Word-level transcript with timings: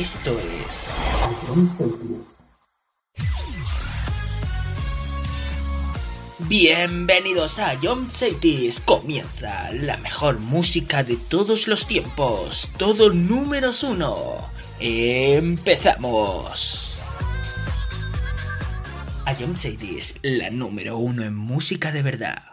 Esto 0.00 0.34
es... 0.66 0.90
Bienvenidos 6.48 7.58
a 7.58 7.76
John 7.82 8.10
Cities. 8.10 8.80
Comienza 8.80 9.70
la 9.72 9.98
mejor 9.98 10.40
música 10.40 11.02
de 11.02 11.18
todos 11.18 11.68
los 11.68 11.86
tiempos. 11.86 12.66
Todo 12.78 13.12
números 13.12 13.82
uno. 13.82 14.48
Empezamos. 14.78 15.58
A 19.26 19.34
John 19.38 19.54
Cities, 19.58 20.14
la 20.22 20.48
número 20.48 20.96
uno 20.96 21.24
en 21.24 21.36
música 21.36 21.92
de 21.92 22.00
verdad. 22.00 22.49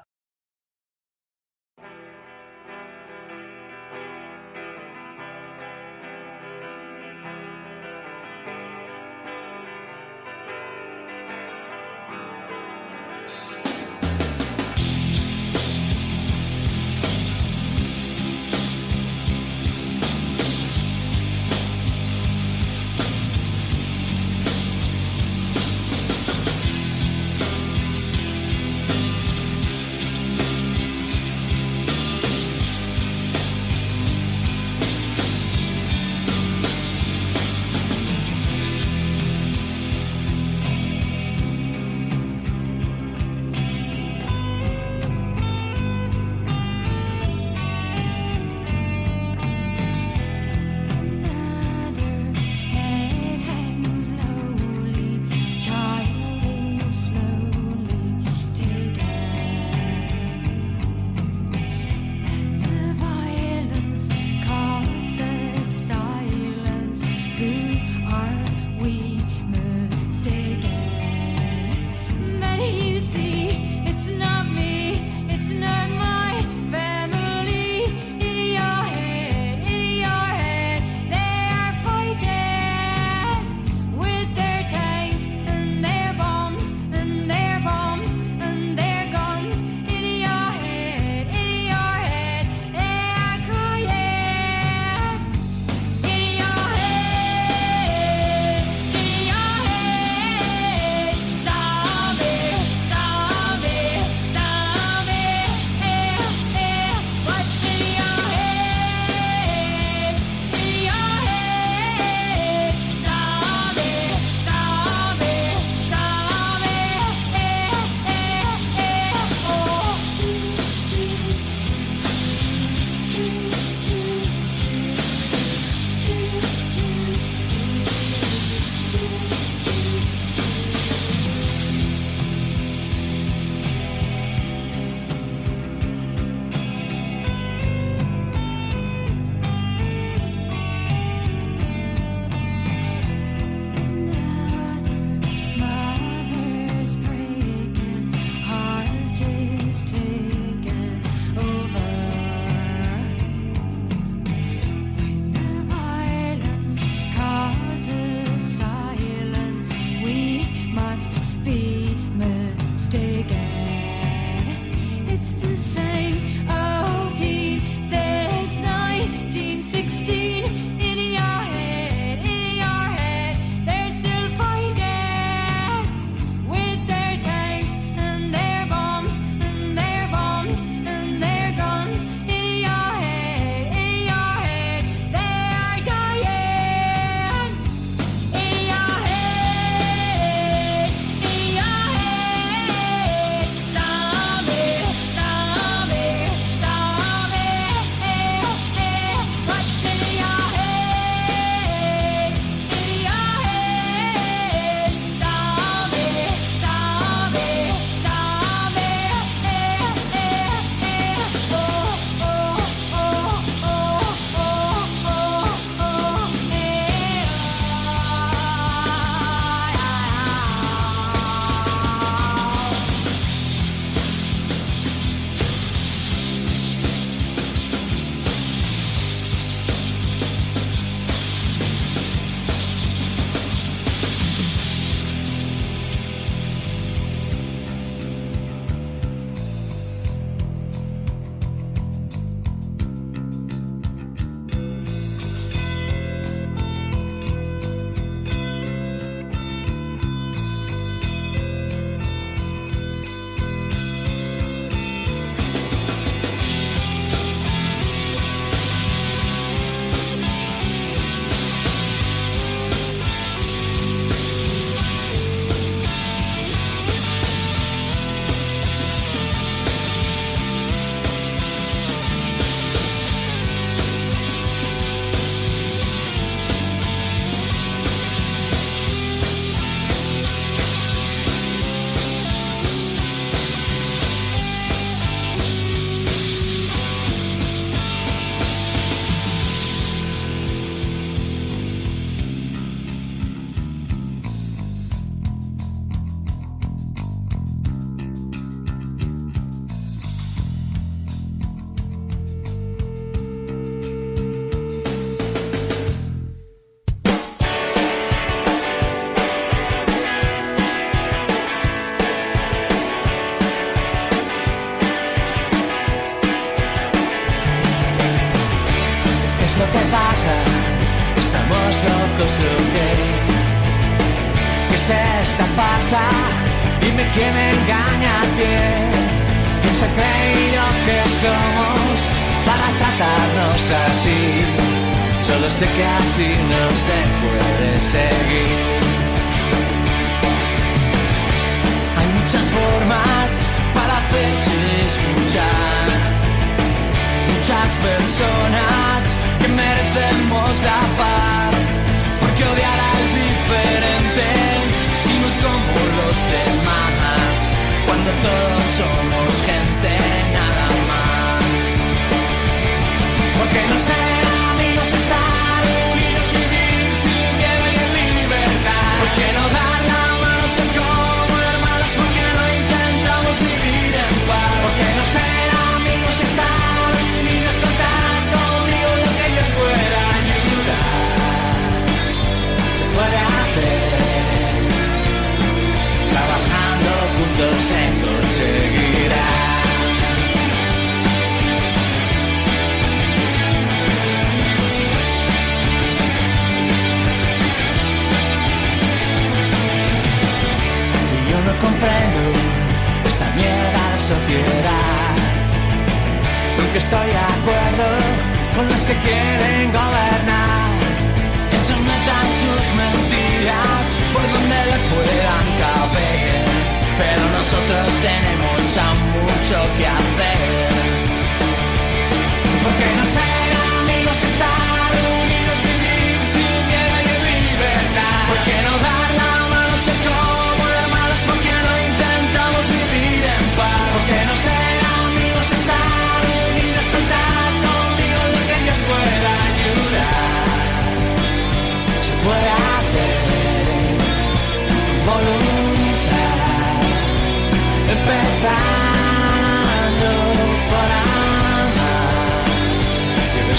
took 419.48 419.87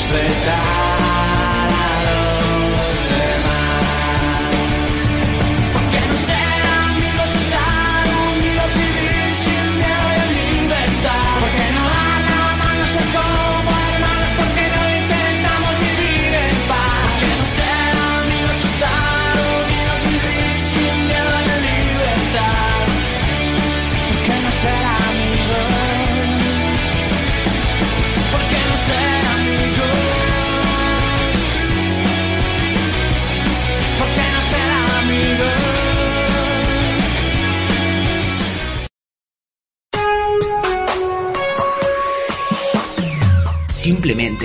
sleigh 0.08 0.44
down. 0.46 0.87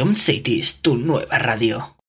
Estación 0.00 0.16
City 0.16 0.60
es 0.60 0.80
tu 0.80 0.96
nueva 0.96 1.38
radio. 1.38 1.99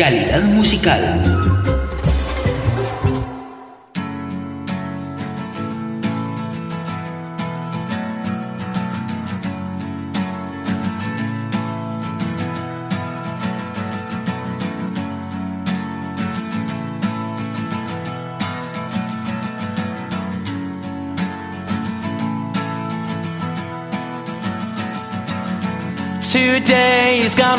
Calidad 0.00 0.44
musical. 0.44 1.79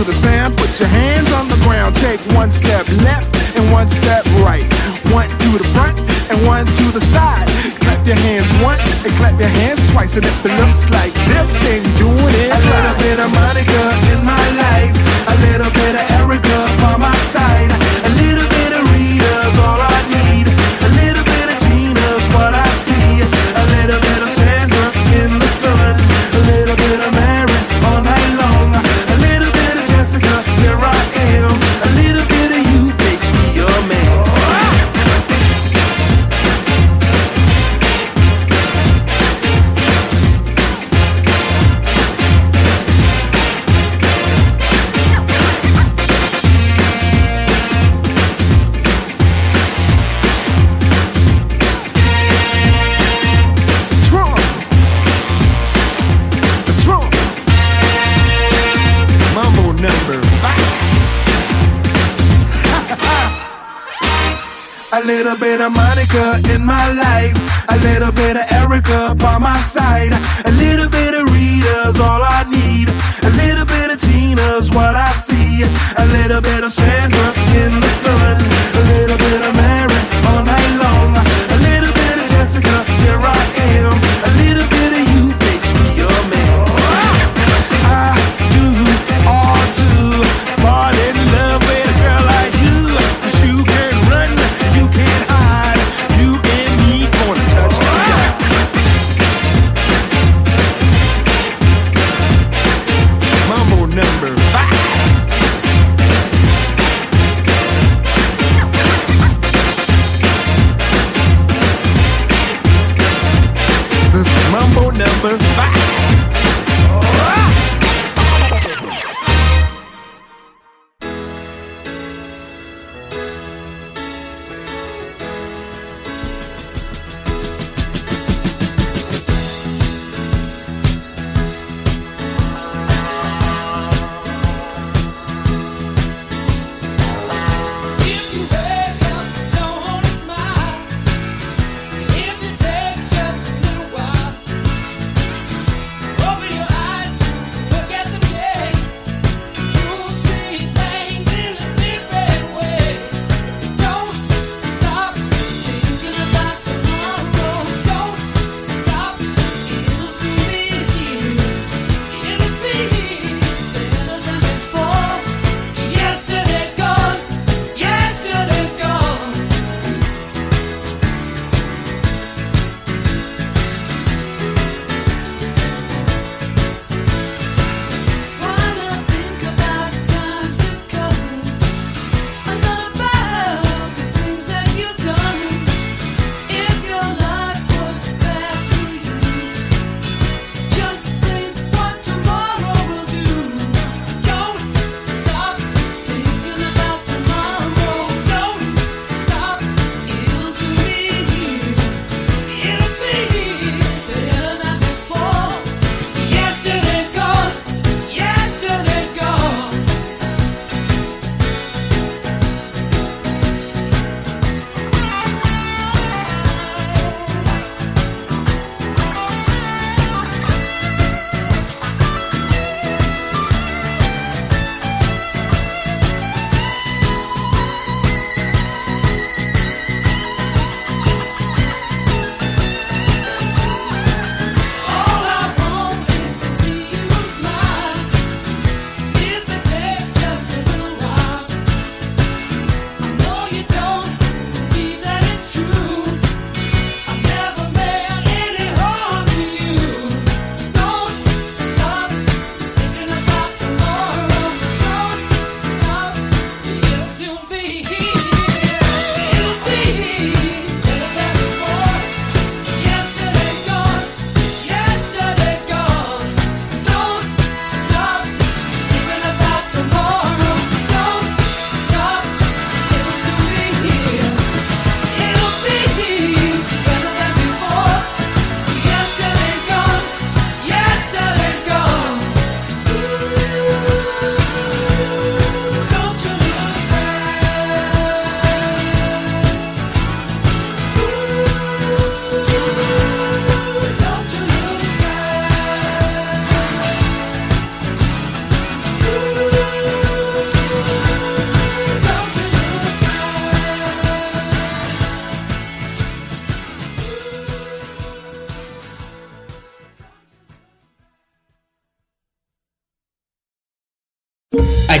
to 0.00 0.06
the 0.06 0.16
sand, 0.16 0.56
Put 0.56 0.72
your 0.80 0.88
hands 0.88 1.30
on 1.36 1.48
the 1.48 1.60
ground. 1.60 1.94
Take 1.94 2.20
one 2.32 2.50
step 2.50 2.88
left 3.04 3.28
and 3.56 3.64
one 3.70 3.86
step 3.86 4.24
right. 4.40 4.64
One 5.12 5.28
to 5.28 5.50
the 5.60 5.66
front 5.76 5.98
and 6.32 6.40
one 6.46 6.64
to 6.64 6.86
the 6.96 7.04
side. 7.12 7.44
Clap 7.84 8.00
your 8.06 8.16
hands 8.16 8.48
once 8.64 9.04
and 9.04 9.12
clap 9.20 9.36
your 9.36 9.52
hands 9.60 9.80
twice. 9.92 10.16
And 10.16 10.24
if 10.24 10.46
it 10.46 10.56
looks 10.56 10.88
like 10.88 11.12
this, 11.28 11.58
then 11.60 11.84
you 11.84 11.92
do 12.00 12.09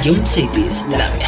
Ion 0.02 0.26
Cities, 0.26 0.84
la 0.88 1.19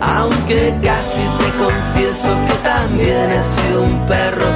Aunque 0.00 0.74
casi 0.82 1.22
te 1.38 1.48
confieso 1.58 2.30
que 2.46 2.54
también 2.62 3.30
he 3.30 3.42
sido 3.42 3.82
un 3.82 4.06
perro 4.06 4.55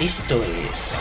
Esto 0.00 0.40
es 0.44 0.94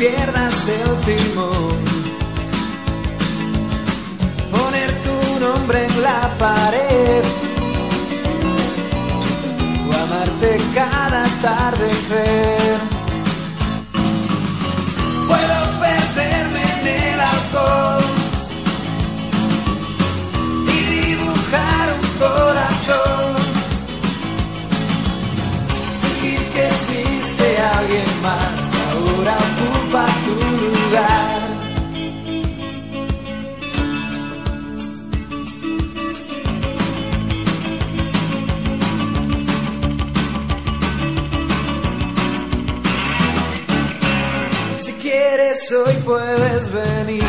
pierdas 0.00 0.66
el 0.66 0.96
timón. 1.04 1.49
puedes 46.10 46.72
venir. 46.72 47.22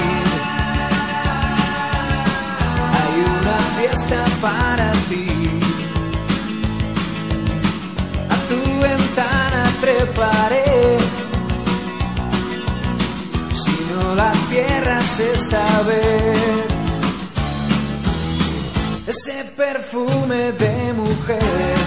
Hay 2.97 3.15
una 3.38 3.57
fiesta 3.77 4.23
para 4.41 4.91
ti. 5.07 5.27
A 8.34 8.38
tu 8.49 8.61
ventana 8.88 9.63
treparé. 9.82 10.97
Si 13.61 13.77
no 13.91 14.15
la 14.15 14.34
cierras 14.49 15.19
esta 15.19 15.65
vez. 15.89 16.39
Ese 19.13 19.43
perfume 19.57 20.41
de 20.63 20.93
mujer 20.93 21.77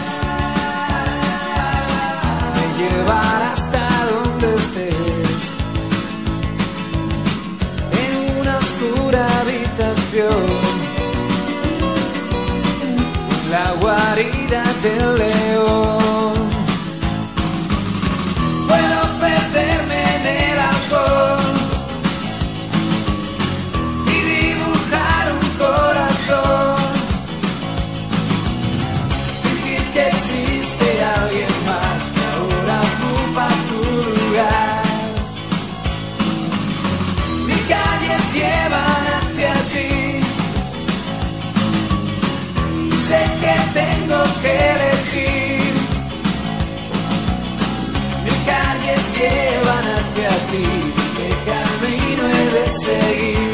me 2.54 2.66
llevará 2.78 3.53
la 13.50 13.72
guarida 13.80 14.62
del 14.80 15.18
león. 15.18 16.34
Puedo 18.68 19.00
perderme 19.20 20.04
en 20.16 20.26
el 20.26 20.58
alcohol 20.60 21.38
y 24.06 24.18
dibujar 24.34 25.32
un 25.32 25.48
corazón, 25.58 26.76
fingir 29.42 29.84
que 29.94 30.08
existe 30.08 30.86
alguien 31.18 31.54
más 31.66 32.02
que 32.14 32.22
ahora 32.34 32.80
ocupa 32.90 33.48
tu 33.68 33.80
lugar. 34.20 34.82
Mi 37.48 37.58
calle 37.68 38.16
lleva 38.32 38.93
tengo 44.14 44.40
que 44.42 44.48
elegir. 44.48 45.74
Mil 48.24 48.38
calles 48.46 49.02
llevan 49.16 49.86
hacia 49.96 50.28
ti, 50.50 50.66
el 51.26 51.34
camino 51.50 52.22
he 52.28 52.60
de 52.60 52.68
seguir. 52.68 53.53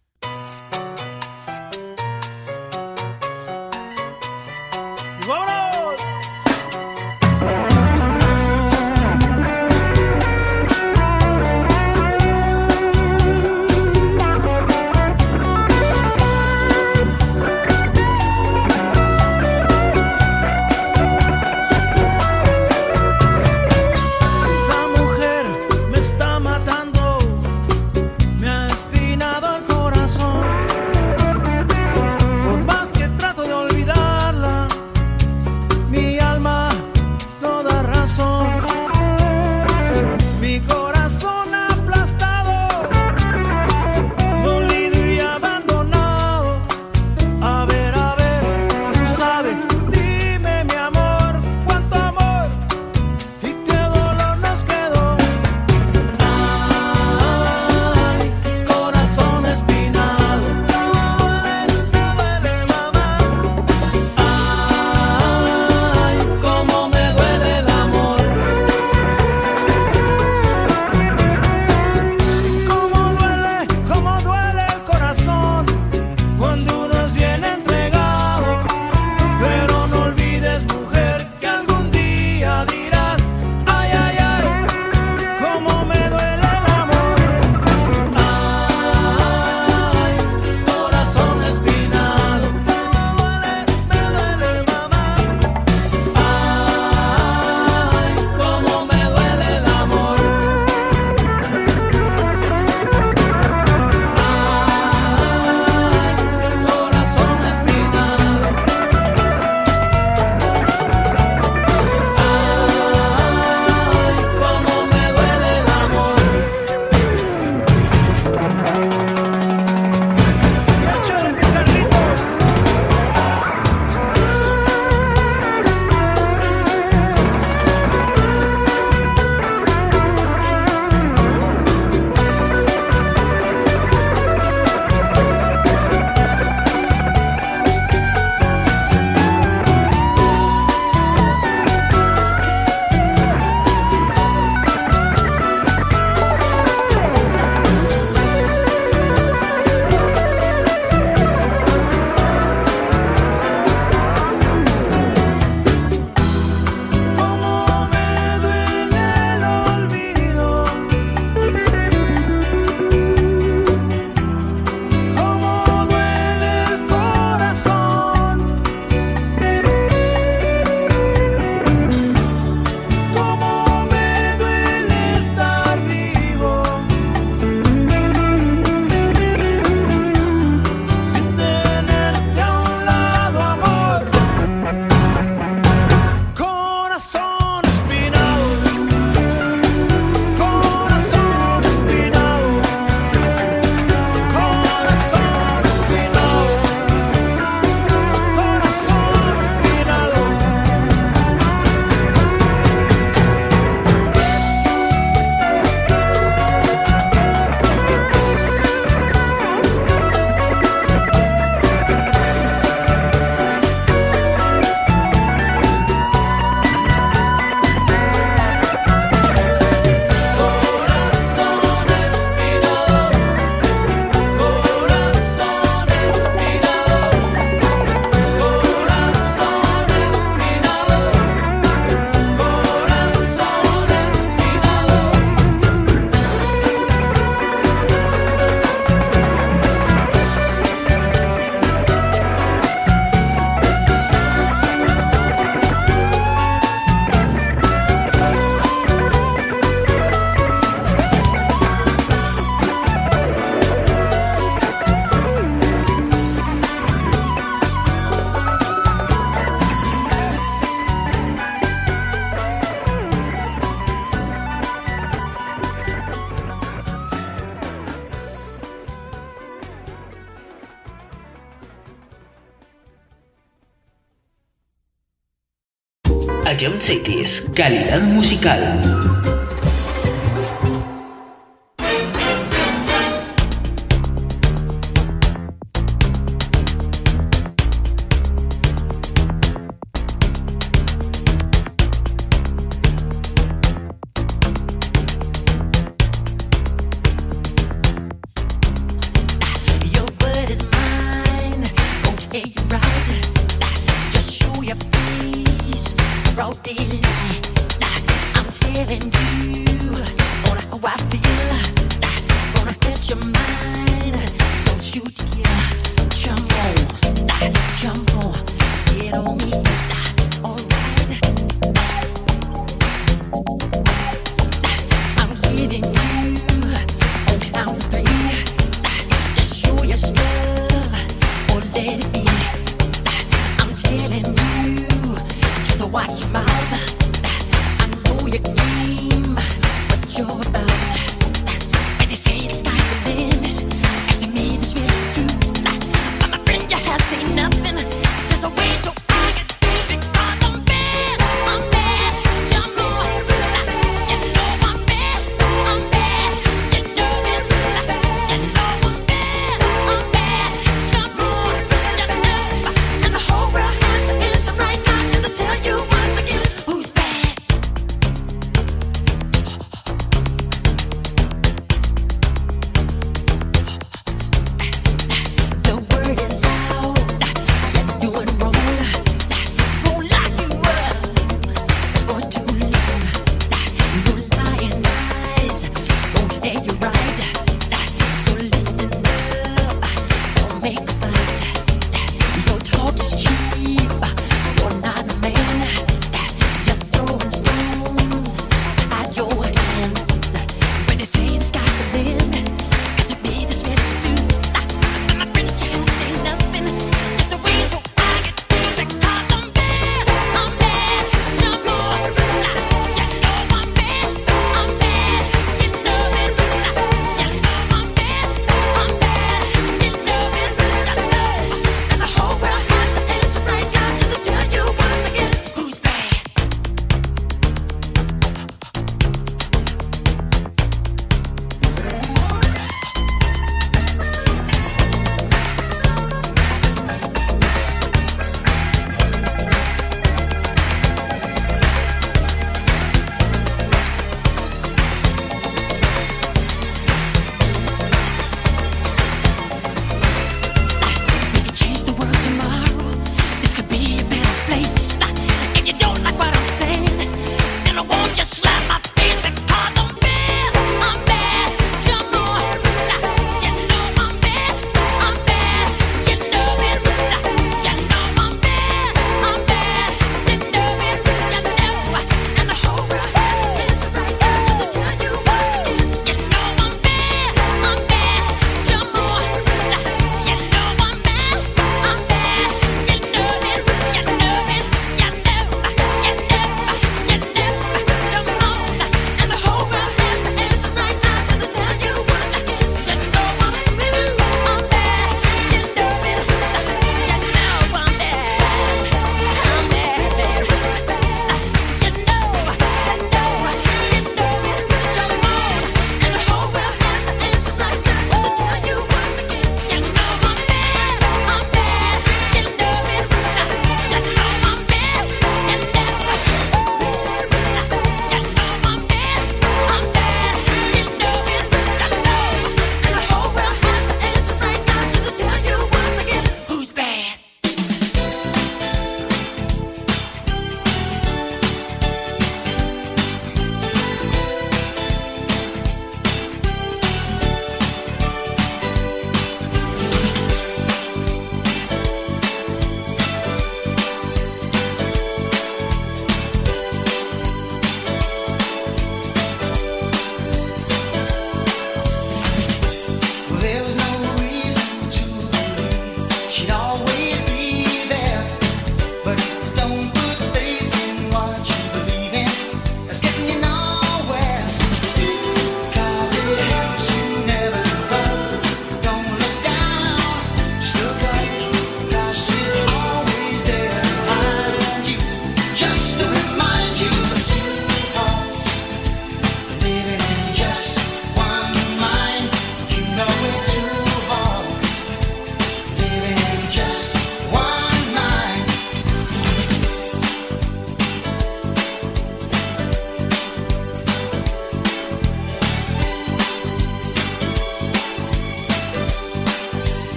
Calidad 277.55 278.01
musical. 278.01 279.30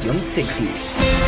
1960s. 0.00 1.20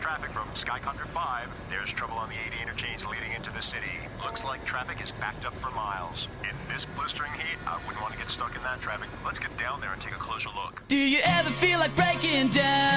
traffic 0.00 0.30
from 0.30 0.48
Sky 0.54 0.78
5. 0.78 1.48
There's 1.68 1.90
trouble 1.90 2.16
on 2.16 2.28
the 2.28 2.34
80 2.34 2.62
interchange 2.62 3.04
leading 3.06 3.32
into 3.34 3.50
the 3.52 3.60
city. 3.60 3.98
Looks 4.22 4.44
like 4.44 4.64
traffic 4.64 5.02
is 5.02 5.10
backed 5.12 5.44
up 5.44 5.54
for 5.54 5.70
miles. 5.70 6.28
In 6.42 6.56
this 6.72 6.86
blistering 6.96 7.32
heat, 7.32 7.58
I 7.66 7.76
wouldn't 7.84 8.00
want 8.00 8.12
to 8.12 8.18
get 8.18 8.30
stuck 8.30 8.54
in 8.56 8.62
that 8.62 8.80
traffic. 8.80 9.08
Let's 9.24 9.38
get 9.38 9.56
down 9.58 9.80
there 9.80 9.92
and 9.92 10.00
take 10.00 10.14
a 10.14 10.18
closer 10.18 10.48
look. 10.54 10.82
Do 10.88 10.96
you 10.96 11.20
ever 11.24 11.50
feel 11.50 11.78
like 11.78 11.94
breaking 11.96 12.48
down? 12.48 12.95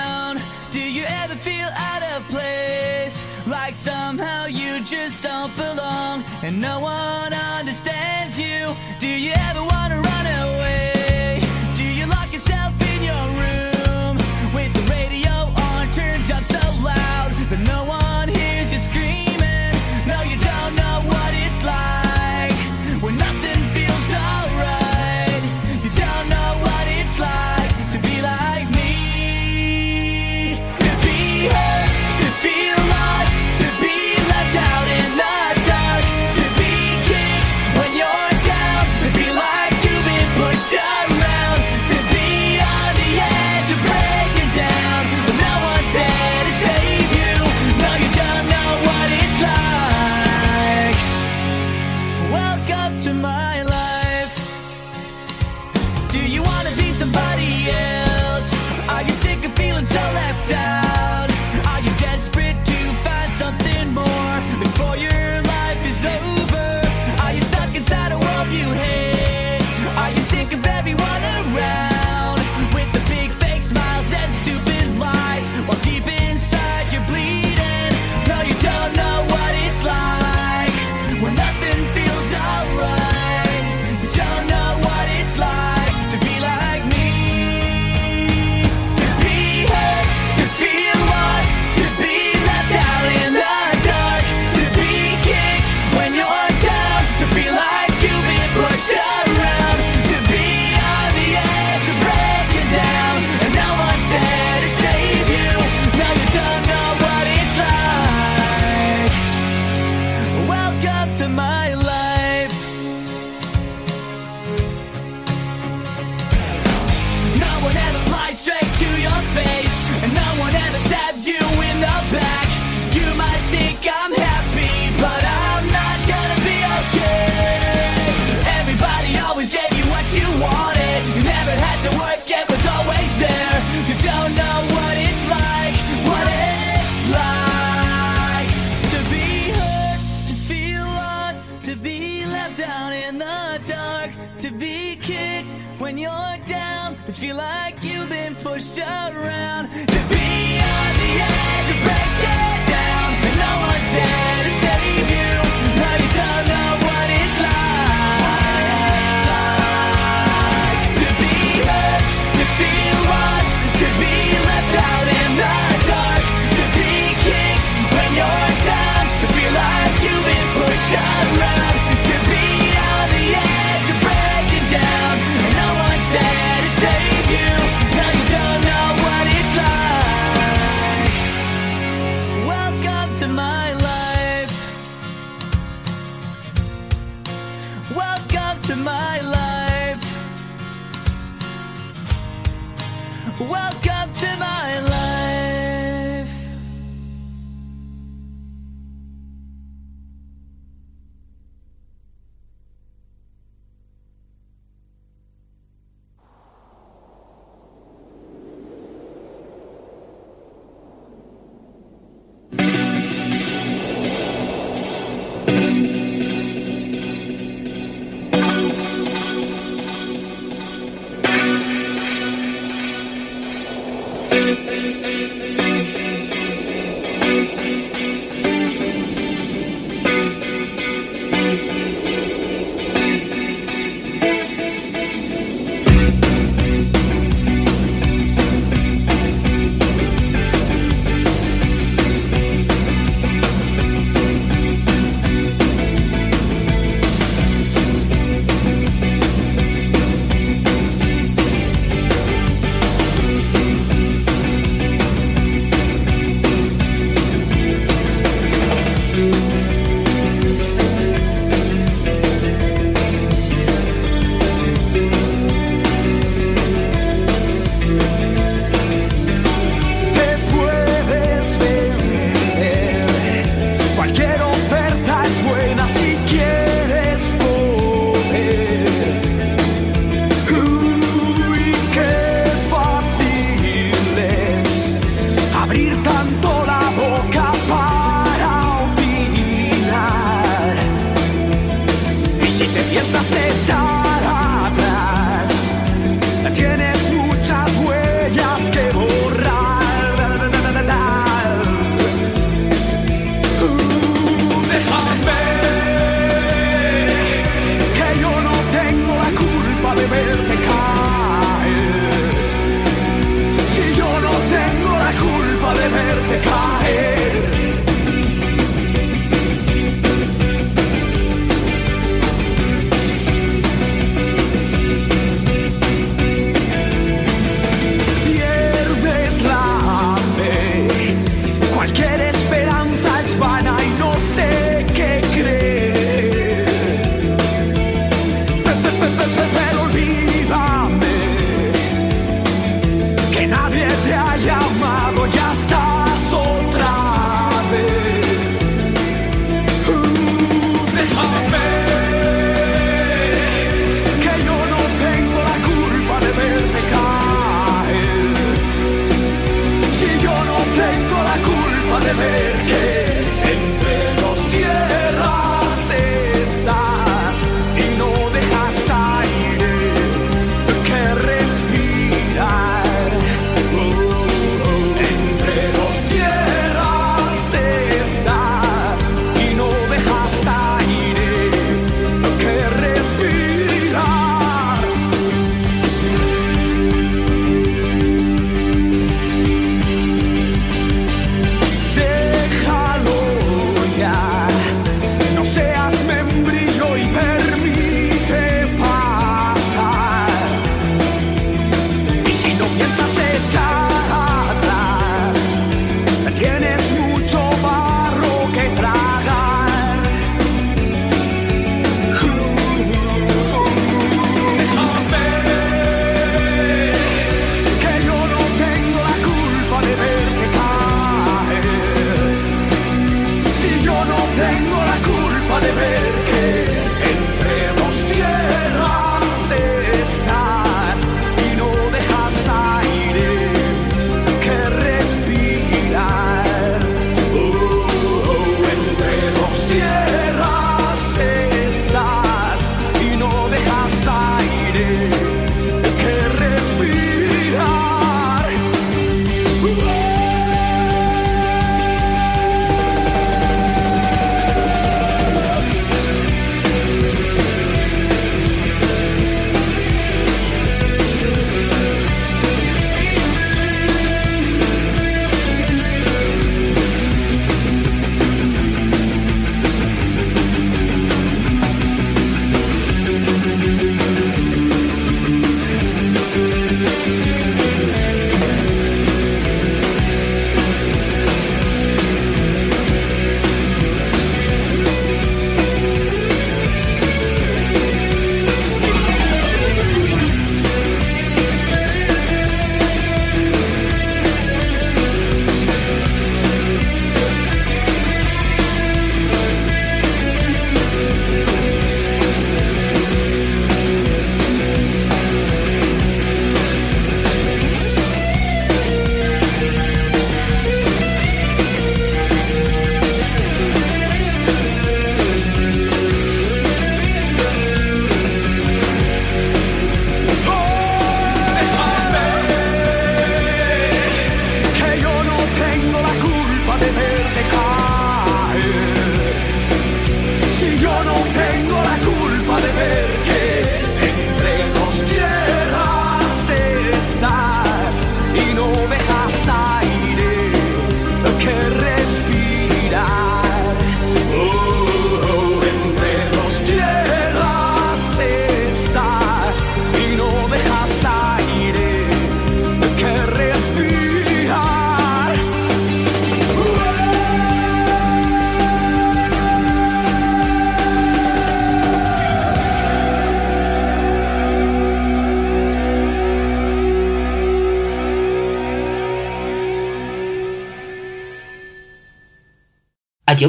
and 6.43 6.59
no 6.59 6.79
one 6.79 7.33
understands 7.33 8.39
you. 8.39 8.75
Do 8.99 9.07
you 9.07 9.33
ever? 9.35 9.68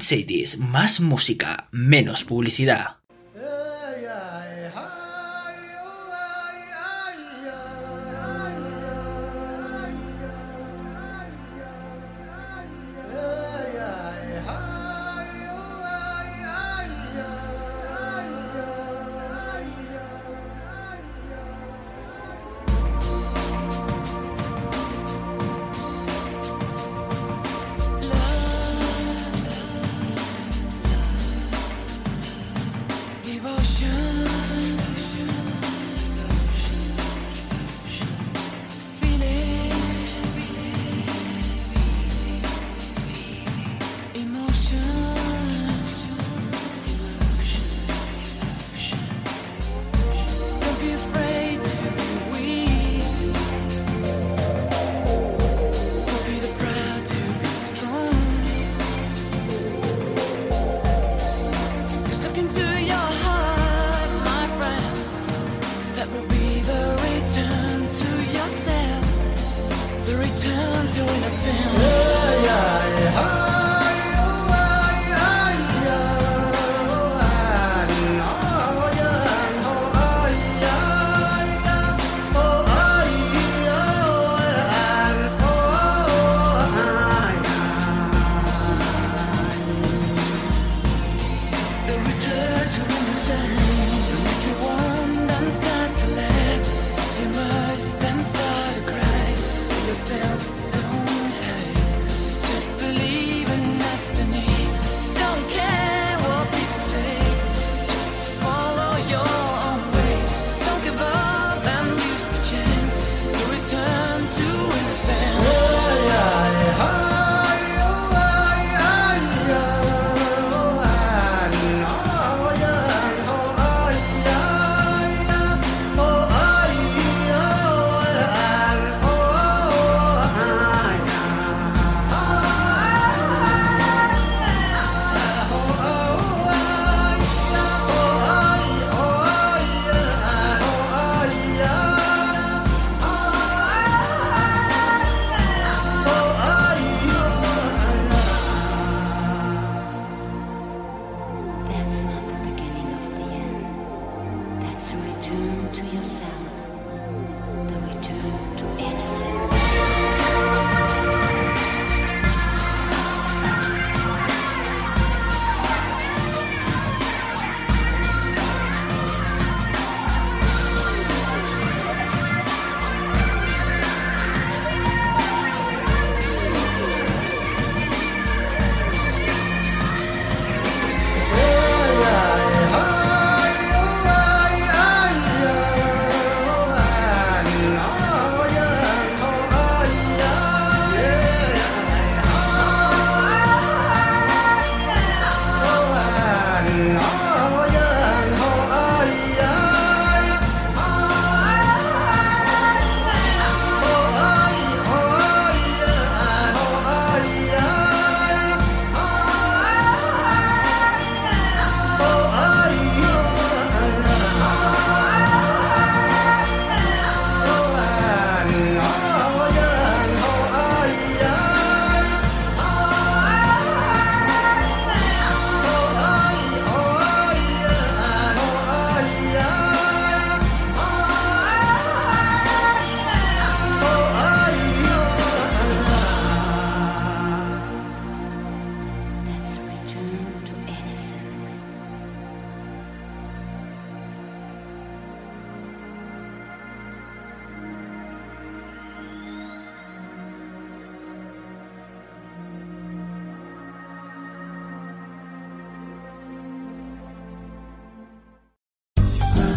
Cities, 0.00 0.58
más 0.58 1.00
música, 1.00 1.68
menos 1.72 2.24
publicidad. 2.24 3.01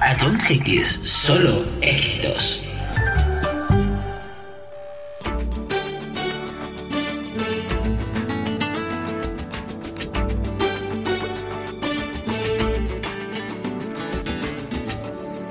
A 0.05 0.15
John 0.21 0.39
Cities, 0.39 0.99
solo 1.03 1.65
éxitos. 1.81 2.63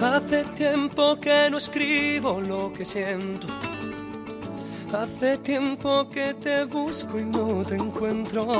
Hace 0.00 0.44
tiempo 0.54 1.18
que 1.20 1.50
no 1.50 1.58
escribo 1.58 2.40
lo 2.40 2.72
que 2.72 2.84
siento. 2.84 3.48
Hace 4.96 5.38
tiempo 5.38 6.08
que 6.08 6.32
te 6.34 6.64
busco 6.64 7.18
y 7.18 7.24
no 7.24 7.64
te 7.64 7.74
encuentro. 7.74 8.52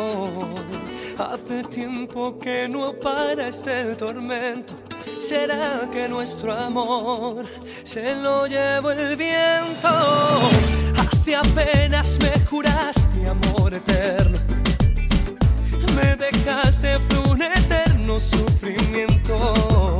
Hace 1.16 1.62
tiempo 1.64 2.36
que 2.40 2.68
no 2.68 2.94
para 2.94 3.46
este 3.46 3.94
tormento. 3.94 4.83
¿Será 5.28 5.88
que 5.90 6.06
nuestro 6.06 6.52
amor 6.52 7.46
se 7.82 8.14
lo 8.16 8.46
llevó 8.46 8.90
el 8.90 9.16
viento? 9.16 9.88
Hace 10.98 11.34
apenas 11.34 12.18
me 12.20 12.44
juraste 12.44 13.26
amor 13.26 13.72
eterno. 13.72 14.36
Me 15.96 16.14
dejaste 16.16 16.98
un 17.30 17.40
eterno 17.40 18.20
sufrimiento. 18.20 19.98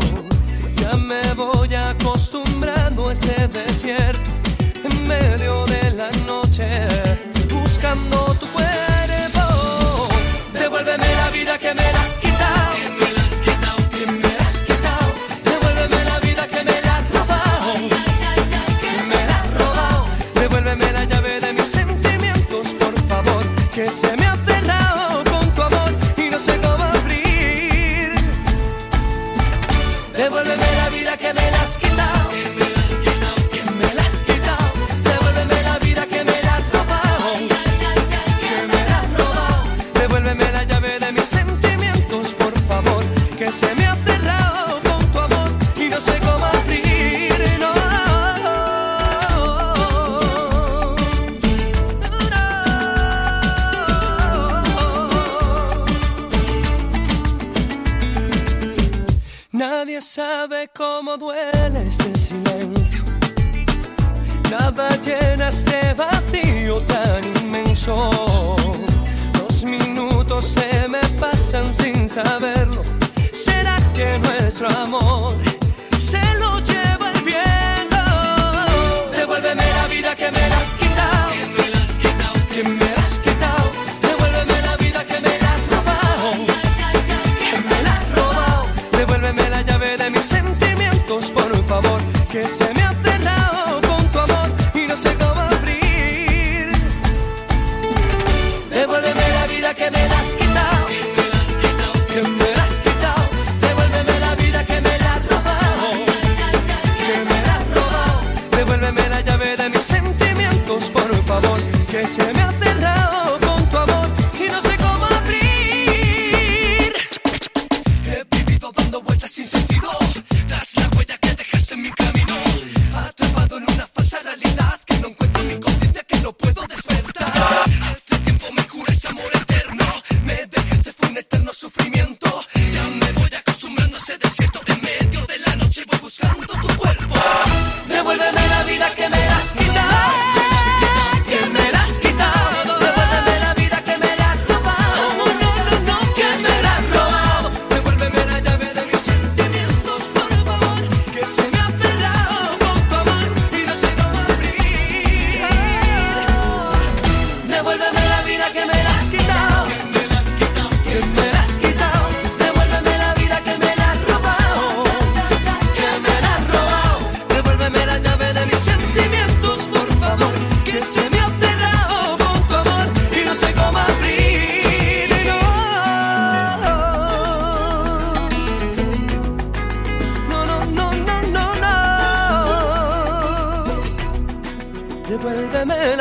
Ya 0.75 0.95
me 0.99 1.23
voy 1.33 1.75
acostumbrando 1.75 3.09
a 3.09 3.15
este 3.15 3.49
desierto 3.49 4.31
en 4.85 5.09
medio 5.09 5.65
de 5.65 5.91
la 5.93 6.11
noche, 6.27 6.69
buscando 7.49 8.37
tu 8.39 8.47
cuerpo. 8.49 10.09
Devuélveme 10.53 11.15
la 11.17 11.31
vida 11.31 11.57
que 11.57 11.73
me 11.73 11.87
has 11.87 12.19
quitado, 12.19 12.75
Que 23.95 24.44
llena 65.45 65.49
este 65.49 65.95
vacío 65.95 66.81
tan 66.83 67.25
inmenso. 67.43 68.11
Los 69.41 69.65
minutos 69.65 70.45
se 70.47 70.89
me 70.89 71.01
pasan 71.21 71.75
sin 71.75 72.09
saberlo. 72.09 72.83
¿Será 73.33 73.77
que 73.95 74.19
nuestro 74.19 74.69
amor 74.71 75.35
se 75.99 76.23
lo 76.39 76.59
lleva 76.61 77.11
el 77.13 77.23
viento? 77.23 78.03
Devuélveme 79.17 79.65
la 79.77 79.87
vida 79.89 80.15
que 80.15 80.31
me 80.31 80.49
la 80.49 80.59
has 80.59 80.75
quitado. 80.75 80.95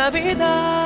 La 0.03 0.09
vida 0.09 0.82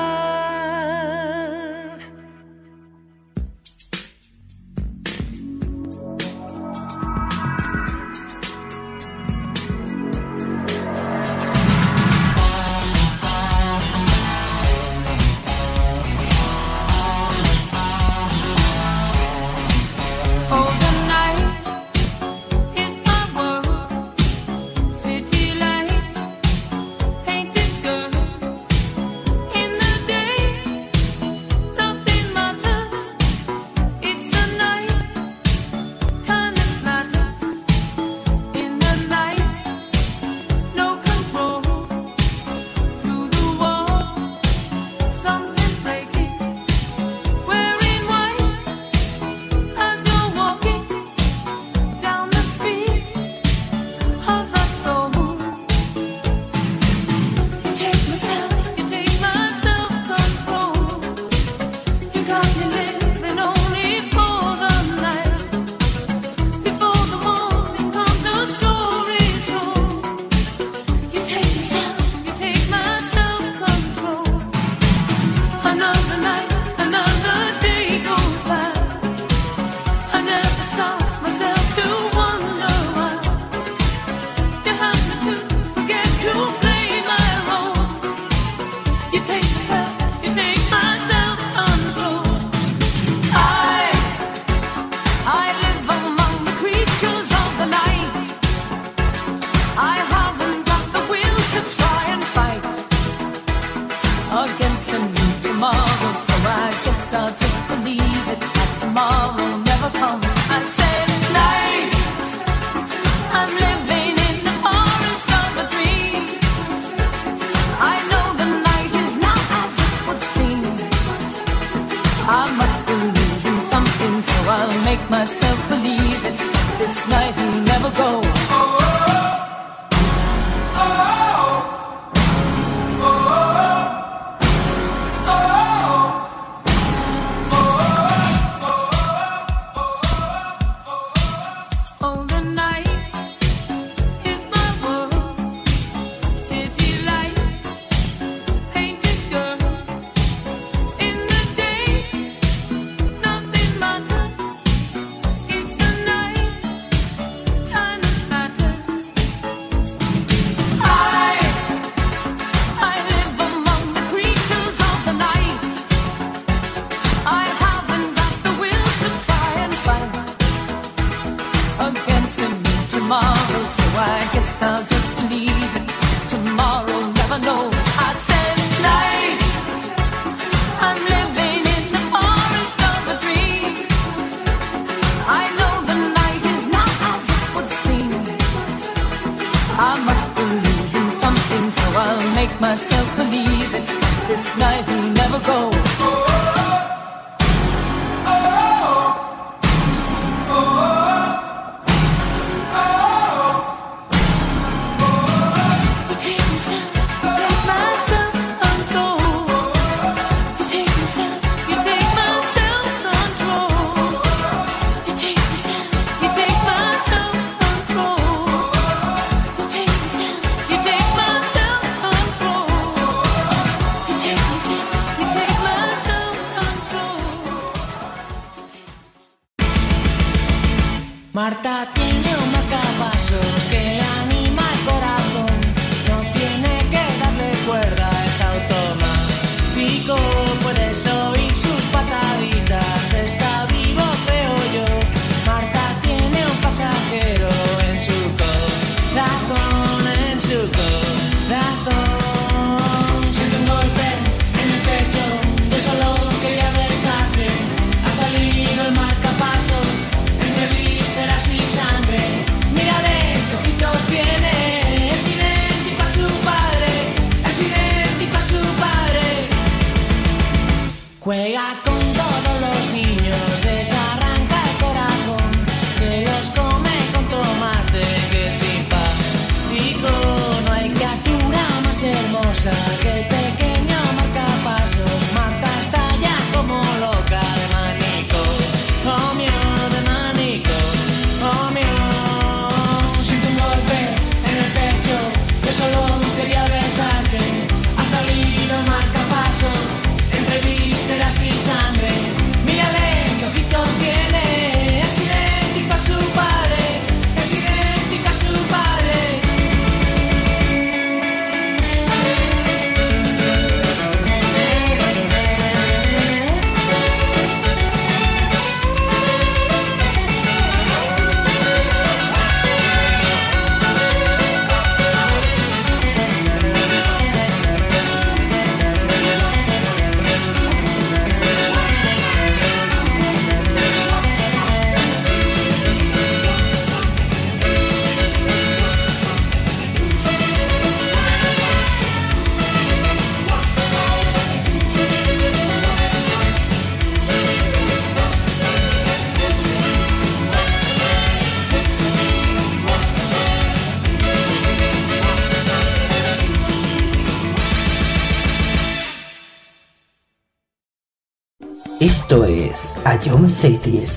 Eu 363.27 363.37
não 363.37 363.49
sei, 363.49 363.77
dias. 363.77 364.16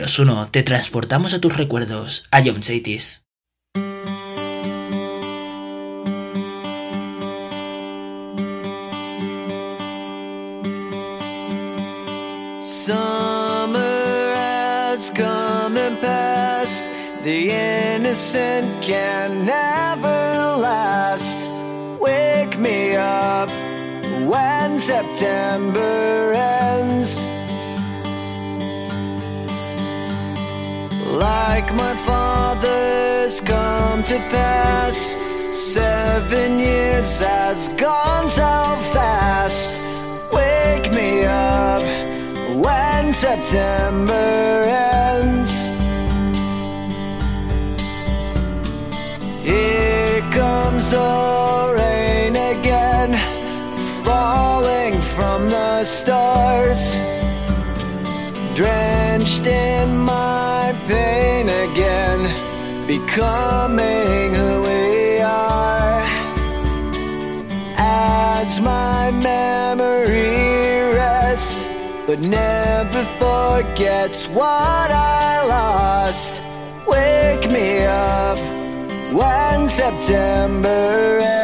Libro 0.00 0.22
1. 0.22 0.48
Te 0.50 0.62
transportamos 0.62 1.34
a 1.34 1.40
tus 1.40 1.54
recuerdos. 1.54 2.26
A 2.30 2.42
John 2.42 2.62
Chaitis. 2.62 3.22
forgets 73.62 74.26
what 74.28 74.90
I 74.90 75.44
lost. 75.46 76.42
Wake 76.86 77.50
me 77.50 77.84
up 77.84 78.38
when 79.12 79.68
September 79.68 81.18
ends. 81.20 81.39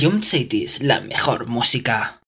Ion 0.00 0.22
City 0.22 0.64
es 0.64 0.80
la 0.80 1.00
mejor 1.02 1.48
música. 1.48 2.21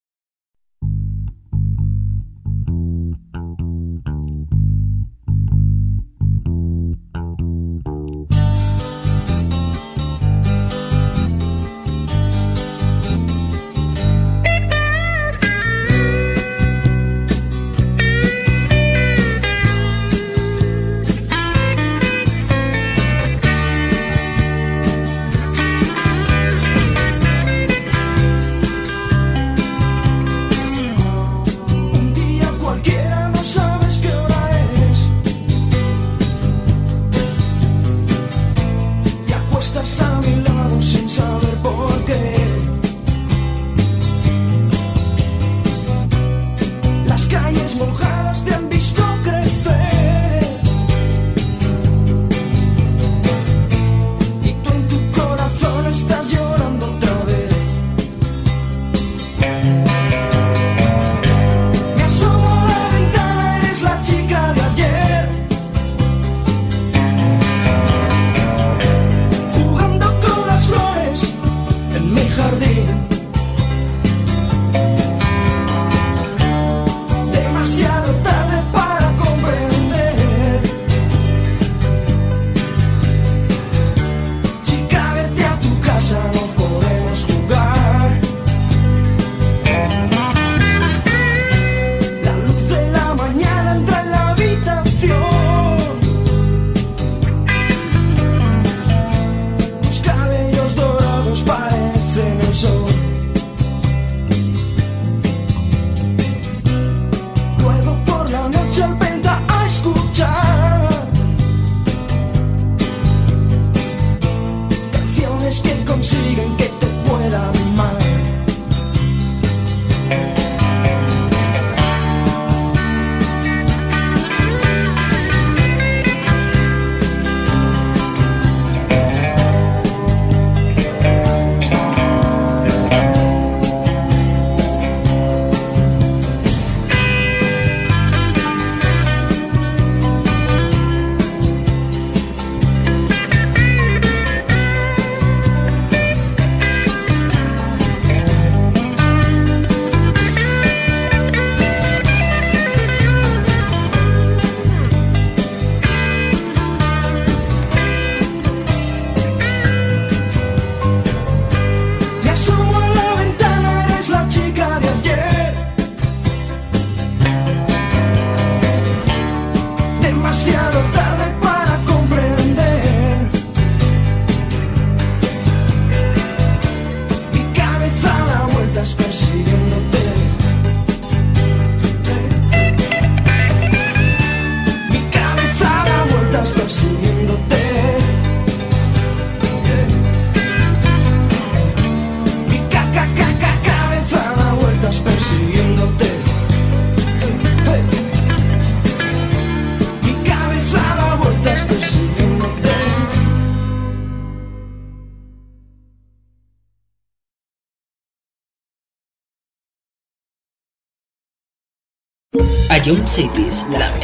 Ion 212.86 213.06
Cities, 213.09 213.65
la 213.73 214.03